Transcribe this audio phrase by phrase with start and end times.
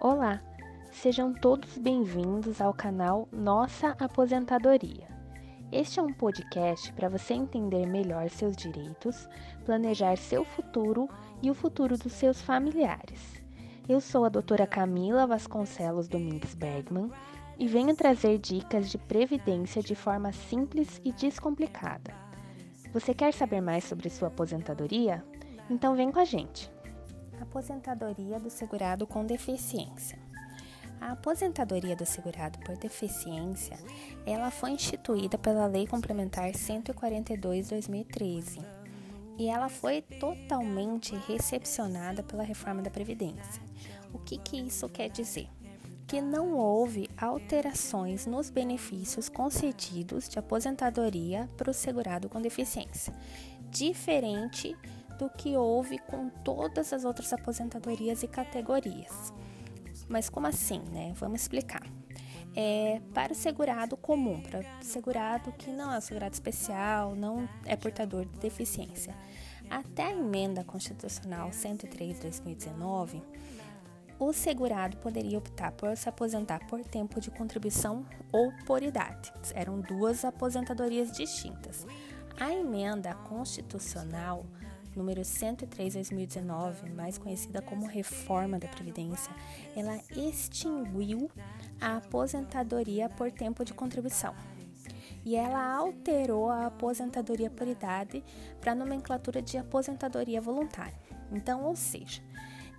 [0.00, 0.40] Olá,
[0.92, 5.08] sejam todos bem-vindos ao canal Nossa Aposentadoria.
[5.72, 9.28] Este é um podcast para você entender melhor seus direitos,
[9.66, 11.08] planejar seu futuro
[11.42, 13.42] e o futuro dos seus familiares.
[13.88, 17.10] Eu sou a doutora Camila Vasconcelos Domingues Bergman
[17.58, 22.14] e venho trazer dicas de previdência de forma simples e descomplicada.
[22.92, 25.24] Você quer saber mais sobre sua aposentadoria?
[25.68, 26.70] Então vem com a gente!
[27.40, 30.18] Aposentadoria do segurado com deficiência.
[31.00, 33.78] A aposentadoria do segurado por deficiência,
[34.26, 38.60] ela foi instituída pela Lei Complementar 142/2013
[39.38, 43.62] e ela foi totalmente recepcionada pela reforma da previdência.
[44.12, 45.48] O que que isso quer dizer?
[46.08, 53.14] Que não houve alterações nos benefícios concedidos de aposentadoria para o segurado com deficiência,
[53.70, 54.76] diferente
[55.18, 59.32] do que houve com todas as outras aposentadorias e categorias.
[60.08, 61.12] Mas como assim, né?
[61.16, 61.82] Vamos explicar.
[62.56, 67.76] É, para o segurado comum, para o segurado que não é segurado especial, não é
[67.76, 69.14] portador de deficiência.
[69.70, 73.22] Até a emenda constitucional 103/2019,
[74.18, 79.32] o segurado poderia optar por se aposentar por tempo de contribuição ou por idade.
[79.54, 81.86] Eram duas aposentadorias distintas.
[82.40, 84.44] A emenda constitucional
[84.94, 89.32] número 103 2019, mais conhecida como Reforma da Previdência,
[89.76, 91.30] ela extinguiu
[91.80, 94.34] a aposentadoria por tempo de contribuição.
[95.24, 98.24] E ela alterou a aposentadoria por idade
[98.60, 100.98] para a nomenclatura de aposentadoria voluntária.
[101.30, 102.22] Então, ou seja,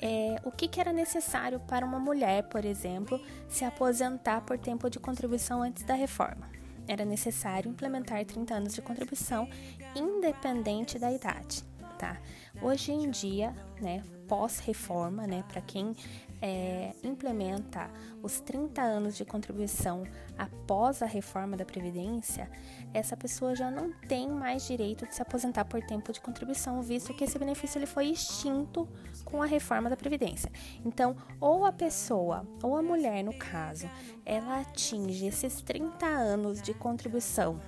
[0.00, 4.88] é, o que, que, era necessário para uma mulher, por exemplo, se aposentar por tempo
[4.90, 6.48] de contribuição antes da reforma?
[6.86, 9.48] Era necessário implementar 30 anos de contribuição,
[9.96, 11.64] independente da idade
[11.96, 12.20] tá?
[12.62, 15.94] Hoje em dia, né, pós-reforma, né, para quem
[16.40, 17.90] é, implementa
[18.22, 20.04] os 30 anos de contribuição
[20.36, 22.50] após a reforma da Previdência,
[22.92, 27.14] essa pessoa já não tem mais direito de se aposentar por tempo de contribuição, visto
[27.14, 28.88] que esse benefício ele foi extinto
[29.24, 30.50] com a reforma da Previdência.
[30.84, 33.88] Então, ou a pessoa, ou a mulher no caso,
[34.24, 37.60] ela atinge esses 30 anos de contribuição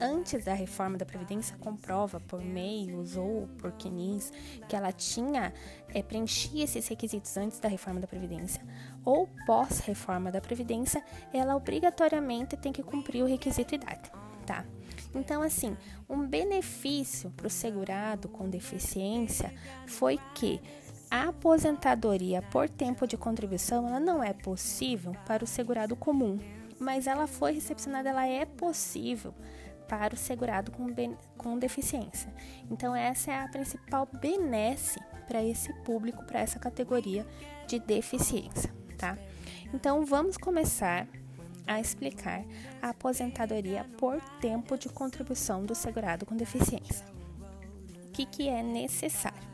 [0.00, 4.32] antes da reforma da Previdência comprova por meios ou por quinis
[4.68, 5.52] que ela tinha
[5.92, 8.62] é, preenchia esses requisitos antes da reforma da Previdência
[9.04, 14.10] ou pós-reforma da Previdência, ela obrigatoriamente tem que cumprir o requisito idade,
[14.46, 14.64] tá?
[15.14, 15.76] Então, assim,
[16.08, 19.52] um benefício para o segurado com deficiência
[19.86, 20.60] foi que
[21.10, 26.38] a aposentadoria por tempo de contribuição ela não é possível para o segurado comum,
[26.78, 29.34] mas ela foi recepcionada, ela é possível
[29.90, 30.86] para o segurado com,
[31.36, 32.32] com deficiência.
[32.70, 37.26] Então, essa é a principal benesse para esse público, para essa categoria
[37.66, 39.18] de deficiência, tá?
[39.74, 41.08] Então, vamos começar
[41.66, 42.44] a explicar
[42.80, 47.04] a aposentadoria por tempo de contribuição do segurado com deficiência.
[48.06, 49.50] O que, que é necessário?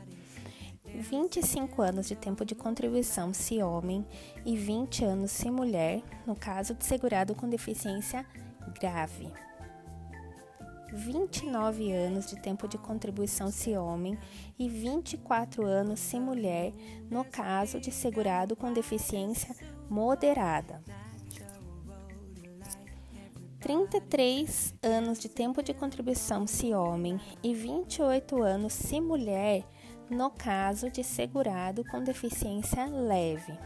[0.85, 4.05] 25 anos de tempo de contribuição se homem
[4.45, 8.25] e 20 anos se mulher, no caso de segurado com deficiência
[8.79, 9.31] grave.
[10.93, 14.17] 29 anos de tempo de contribuição se homem
[14.57, 16.73] e 24 anos se mulher,
[17.09, 19.55] no caso de segurado com deficiência
[19.89, 20.81] moderada.
[23.59, 29.65] 33 anos de tempo de contribuição se homem e 28 anos se mulher,
[30.09, 33.57] no caso de segurado com deficiência leve.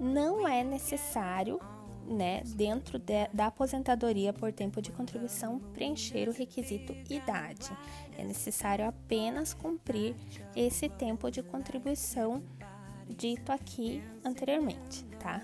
[0.00, 1.60] Não é necessário
[2.08, 7.70] né, dentro de, da aposentadoria por tempo de contribuição, preencher o requisito idade.
[8.16, 10.14] É necessário apenas cumprir
[10.54, 12.42] esse tempo de contribuição
[13.08, 15.42] dito aqui anteriormente, tá?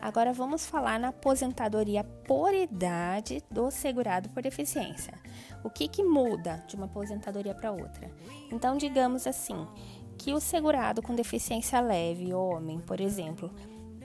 [0.00, 5.18] Agora vamos falar na aposentadoria por idade do segurado por deficiência.
[5.64, 8.10] O que, que muda de uma aposentadoria para outra?
[8.52, 9.66] Então, digamos assim,
[10.18, 13.50] que o segurado com deficiência leve, homem, por exemplo,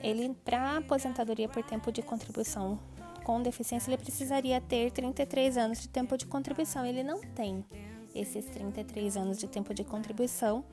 [0.02, 2.78] ele para aposentadoria por tempo de contribuição
[3.22, 6.84] com deficiência, ele precisaria ter 33 anos de tempo de contribuição.
[6.84, 7.64] Ele não tem
[8.14, 10.64] esses 33 anos de tempo de contribuição,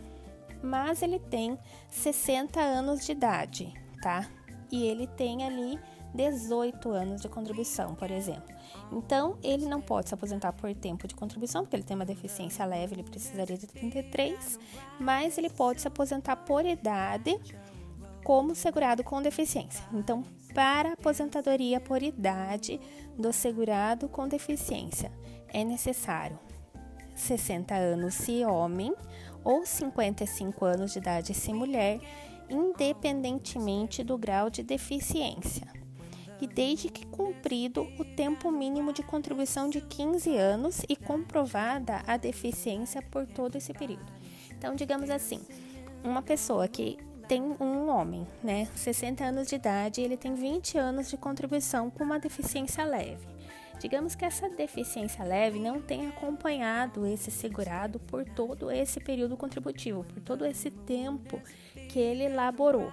[0.62, 1.58] mas ele tem
[1.90, 4.28] 60 anos de idade, tá?
[4.72, 5.80] E ele tem ali
[6.14, 8.44] 18 anos de contribuição, por exemplo.
[8.92, 12.66] Então, ele não pode se aposentar por tempo de contribuição, porque ele tem uma deficiência
[12.66, 14.60] leve, ele precisaria de 33,
[15.00, 17.40] mas ele pode se aposentar por idade
[18.30, 19.84] como segurado com deficiência.
[19.92, 20.24] Então,
[20.54, 22.80] para aposentadoria por idade
[23.18, 25.12] do segurado com deficiência,
[25.52, 26.38] é necessário
[27.16, 28.94] 60 anos se homem
[29.44, 32.00] ou 55 anos de idade se mulher
[32.48, 35.68] independentemente do grau de deficiência,
[36.40, 42.16] e desde que cumprido o tempo mínimo de contribuição de 15 anos e comprovada a
[42.16, 44.14] deficiência por todo esse período.
[44.52, 45.42] Então, digamos assim,
[46.04, 51.12] uma pessoa que tem um homem, né, 60 anos de idade, ele tem 20 anos
[51.12, 53.28] de contribuição com uma deficiência leve.
[53.80, 60.04] Digamos que essa deficiência leve não tenha acompanhado esse segurado por todo esse período contributivo,
[60.04, 61.40] por todo esse tempo
[61.88, 62.92] que ele laborou.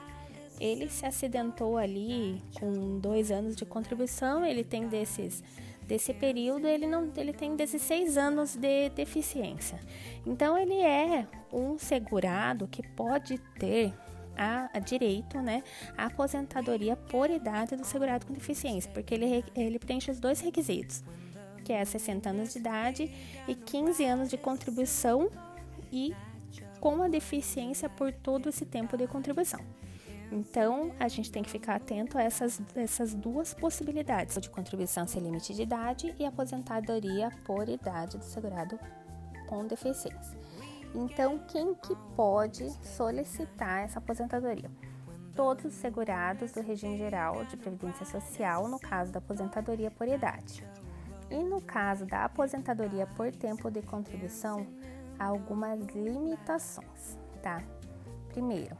[0.60, 5.42] Ele se acidentou ali com dois anos de contribuição, ele tem desses
[5.86, 9.80] desse período, ele não ele tem 16 anos de deficiência.
[10.26, 13.94] Então ele é um segurado que pode ter
[14.36, 15.62] a, a, direito né,
[15.96, 21.02] à aposentadoria por idade do segurado com deficiência, porque ele, ele preenche os dois requisitos,
[21.64, 23.10] que é 60 anos de idade
[23.48, 25.30] e 15 anos de contribuição
[25.92, 26.14] e
[26.80, 29.60] com a deficiência por todo esse tempo de contribuição.
[30.30, 35.22] Então, a gente tem que ficar atento a essas, essas duas possibilidades de contribuição sem
[35.22, 38.78] limite de idade e aposentadoria por idade do segurado
[39.46, 40.36] com deficiência.
[40.96, 44.70] Então, quem que pode solicitar essa aposentadoria?
[45.34, 50.66] Todos os segurados do regime geral de previdência social, no caso da aposentadoria por idade.
[51.31, 54.66] E no caso da aposentadoria por tempo de contribuição,
[55.19, 57.62] há algumas limitações, tá?
[58.31, 58.75] Primeiro,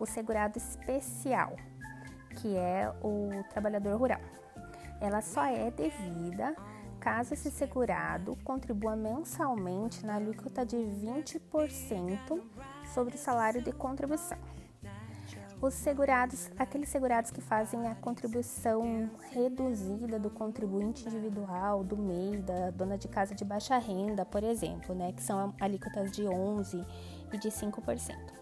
[0.00, 1.54] o segurado especial,
[2.40, 4.20] que é o trabalhador rural.
[5.00, 6.56] Ela só é devida
[7.00, 12.40] caso esse segurado contribua mensalmente na alíquota de 20%
[12.94, 14.38] sobre o salário de contribuição.
[15.62, 22.70] Os segurados, aqueles segurados que fazem a contribuição reduzida do contribuinte individual, do MEI, da
[22.70, 26.84] dona de casa de baixa renda, por exemplo, né, que são alíquotas de 11
[27.32, 28.39] e de 5%.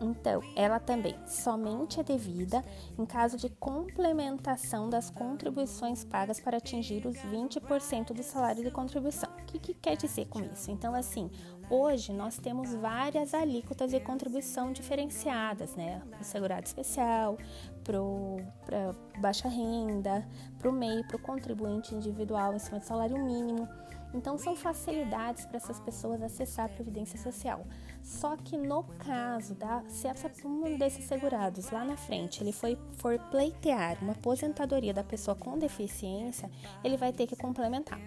[0.00, 2.62] Então, ela também somente é devida
[2.98, 9.30] em caso de complementação das contribuições pagas para atingir os 20% do salário de contribuição.
[9.30, 10.70] O que, que, quer dizer com isso?
[10.70, 11.30] Então, assim,
[11.70, 16.02] hoje nós temos várias alíquotas de contribuição diferenciadas, né?
[16.10, 17.38] Para o segurado especial,
[17.82, 20.26] para baixa renda,
[20.58, 23.68] para o MEI, para o contribuinte individual em cima do salário mínimo.
[24.14, 27.66] Então, são facilidades para essas pessoas acessar a Previdência Social.
[28.02, 32.78] Só que no caso da, se essa, um desses segurados lá na frente ele foi,
[32.98, 36.50] for pleitear uma aposentadoria da pessoa com deficiência,
[36.84, 38.00] ele vai ter que complementar.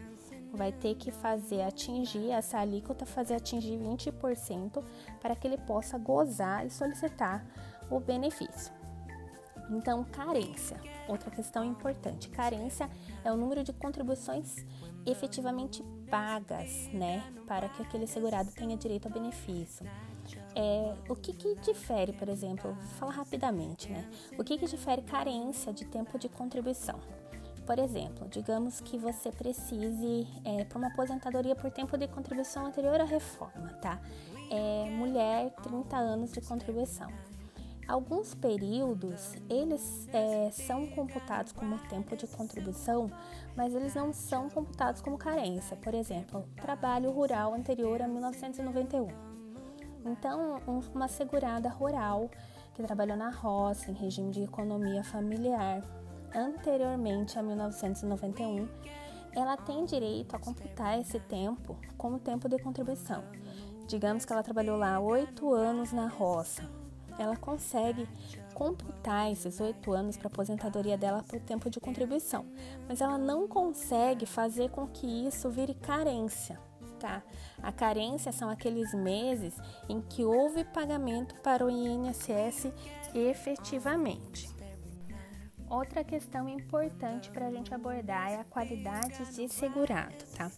[0.51, 4.83] Vai ter que fazer atingir essa alíquota, fazer atingir 20%
[5.21, 7.45] para que ele possa gozar e solicitar
[7.91, 8.73] o benefício.
[9.69, 10.77] Então, carência.
[11.07, 12.29] Outra questão importante.
[12.29, 12.89] Carência
[13.23, 14.65] é o número de contribuições
[15.05, 19.85] efetivamente pagas, né, para que aquele segurado tenha direito ao benefício.
[20.55, 24.07] É, o que, que difere, por exemplo, vou falar rapidamente, né?
[24.37, 26.99] O que, que difere carência de tempo de contribuição?
[27.65, 32.99] Por exemplo, digamos que você precise é, para uma aposentadoria por tempo de contribuição anterior
[32.99, 34.01] à reforma, tá?
[34.51, 37.07] É, mulher, 30 anos de contribuição.
[37.89, 43.09] Alguns períodos eles é, são computados como tempo de contribuição,
[43.57, 45.75] mas eles não são computados como carência.
[45.75, 49.07] Por exemplo, trabalho rural anterior a 1991.
[50.05, 50.61] Então,
[50.93, 52.29] uma segurada rural
[52.75, 55.81] que trabalhou na roça em regime de economia familiar
[56.31, 58.69] anteriormente a 1991,
[59.33, 63.23] ela tem direito a computar esse tempo como tempo de contribuição.
[63.87, 66.77] Digamos que ela trabalhou lá oito anos na roça
[67.19, 68.07] ela consegue
[68.53, 72.45] computar esses oito anos para a aposentadoria dela por tempo de contribuição,
[72.87, 76.59] mas ela não consegue fazer com que isso vire carência.
[76.99, 77.23] Tá?
[77.63, 79.55] A carência são aqueles meses
[79.87, 82.73] em que houve pagamento para o INSS
[83.13, 84.49] efetivamente.
[85.69, 90.51] Outra questão importante para a gente abordar é a qualidade de segurado, tá?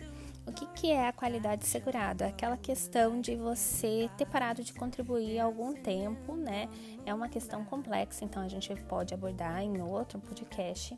[0.46, 2.26] O que, que é a qualidade segurada?
[2.26, 6.68] Aquela questão de você ter parado de contribuir há algum tempo, né?
[7.06, 10.98] É uma questão complexa, então a gente pode abordar em outro podcast.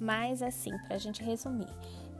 [0.00, 1.68] Mas, assim, para a gente resumir,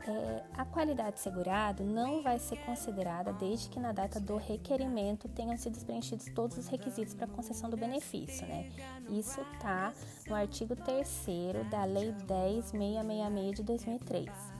[0.07, 5.55] é, a qualidade segurado não vai ser considerada desde que na data do requerimento tenham
[5.57, 8.69] sido preenchidos todos os requisitos para concessão do benefício, né?
[9.09, 9.93] Isso tá
[10.27, 11.25] no artigo 3
[11.69, 14.56] da Lei 10666 de 2003.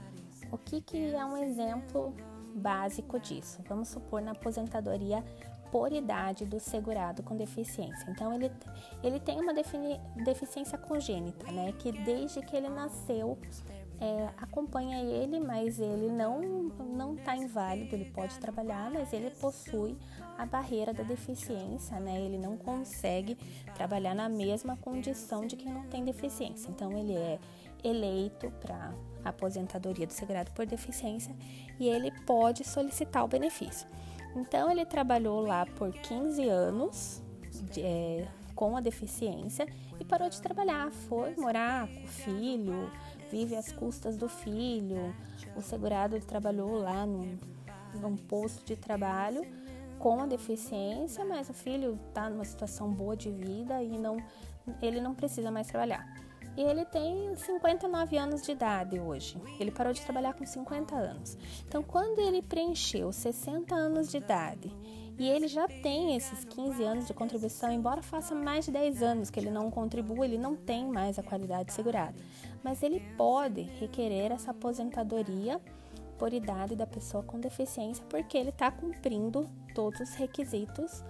[0.51, 2.13] O que, que é um exemplo
[2.55, 3.61] básico disso?
[3.67, 5.23] Vamos supor na aposentadoria
[5.71, 8.09] por idade do segurado com deficiência.
[8.09, 8.51] Então, ele,
[9.03, 11.73] ele tem uma deficiência congênita, né?
[11.73, 13.37] Que desde que ele nasceu
[13.99, 16.41] é, acompanha ele, mas ele não
[16.95, 19.97] não está inválido, ele pode trabalhar, mas ele possui
[20.37, 22.19] a barreira da deficiência, né?
[22.21, 23.35] Ele não consegue
[23.75, 26.69] trabalhar na mesma condição de quem não tem deficiência.
[26.69, 27.39] Então ele é
[27.83, 28.93] eleito para
[29.29, 31.35] aposentadoria do segurado por deficiência
[31.79, 33.87] e ele pode solicitar o benefício.
[34.35, 37.21] Então ele trabalhou lá por 15 anos
[37.71, 39.67] de, é, com a deficiência
[39.99, 42.91] e parou de trabalhar, foi morar com o filho,
[43.31, 45.15] vive às custas do filho.
[45.55, 47.37] O segurado trabalhou lá num,
[47.95, 49.41] num posto de trabalho
[49.99, 54.17] com a deficiência, mas o filho está numa situação boa de vida e não,
[54.81, 56.05] ele não precisa mais trabalhar.
[56.57, 59.39] E ele tem 59 anos de idade hoje.
[59.59, 61.37] Ele parou de trabalhar com 50 anos.
[61.67, 64.75] Então, quando ele preencheu 60 anos de idade
[65.19, 69.29] e ele já tem esses 15 anos de contribuição, embora faça mais de 10 anos
[69.29, 72.15] que ele não contribua, ele não tem mais a qualidade segurada.
[72.63, 75.61] Mas ele pode requerer essa aposentadoria
[76.17, 81.03] por idade da pessoa com deficiência, porque ele está cumprindo todos os requisitos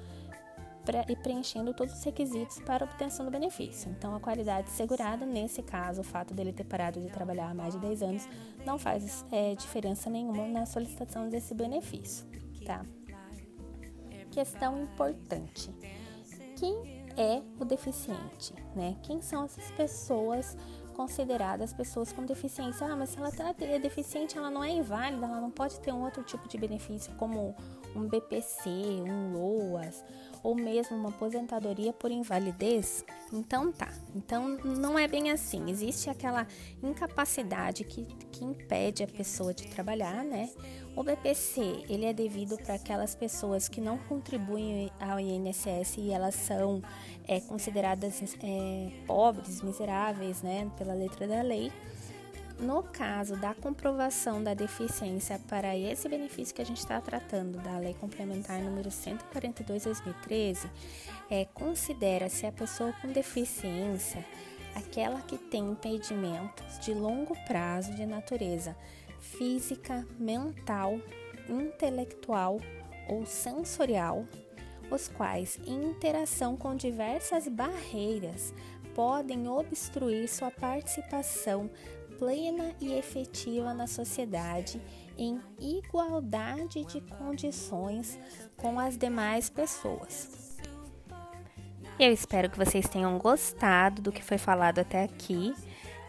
[1.07, 3.89] e preenchendo todos os requisitos para obtenção do benefício.
[3.91, 7.73] Então, a qualidade segurada, nesse caso, o fato dele ter parado de trabalhar há mais
[7.73, 8.29] de 10 anos,
[8.65, 12.25] não faz é, diferença nenhuma na solicitação desse benefício,
[12.65, 12.85] tá?
[14.37, 15.73] questão importante.
[16.55, 18.95] Quem é o deficiente, né?
[19.01, 20.55] Quem são essas pessoas
[20.97, 22.87] consideradas pessoas com deficiência?
[22.87, 25.93] Ah, mas se ela tá, é deficiente, ela não é inválida, ela não pode ter
[25.93, 27.55] um outro tipo de benefício como
[27.95, 28.67] um BPC,
[29.07, 30.03] um LOAS,
[30.43, 33.05] ou mesmo uma aposentadoria por invalidez?
[33.31, 33.93] Então tá.
[34.15, 35.69] Então não é bem assim.
[35.69, 36.47] Existe aquela
[36.81, 40.49] incapacidade que, que impede a pessoa de trabalhar, né?
[40.97, 46.33] O BPC, ele é devido para aquelas pessoas que não contribuem ao INSS e elas
[46.33, 46.81] são
[47.27, 51.71] é, consideradas é, pobres, miseráveis, né, pela letra da lei.
[52.59, 57.77] No caso da comprovação da deficiência para esse benefício que a gente está tratando, da
[57.77, 60.67] Lei Complementar número 142/2013,
[61.29, 64.25] é, considera-se a pessoa com deficiência
[64.73, 68.75] aquela que tem impedimentos de longo prazo de natureza
[69.37, 70.99] física, mental,
[71.49, 72.59] intelectual
[73.07, 74.25] ou sensorial,
[74.89, 78.53] os quais, em interação com diversas barreiras,
[78.95, 81.69] podem obstruir sua participação
[82.17, 84.81] plena e efetiva na sociedade
[85.17, 88.19] em igualdade de condições
[88.55, 90.57] com as demais pessoas.
[91.99, 95.55] Eu espero que vocês tenham gostado do que foi falado até aqui.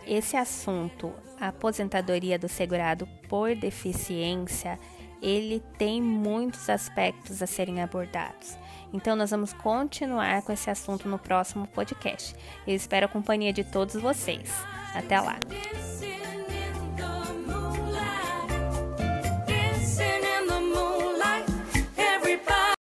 [0.08, 4.80] Esse assunto, a aposentadoria do segurado por deficiência,
[5.20, 8.56] ele tem muitos aspectos a serem abordados.
[8.90, 12.34] Então, nós vamos continuar com esse assunto no próximo podcast.
[12.66, 14.50] Eu espero a companhia de todos vocês.
[14.94, 15.38] Até lá!